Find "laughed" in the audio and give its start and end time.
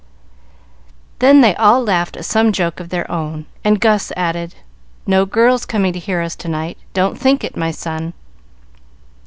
1.83-2.17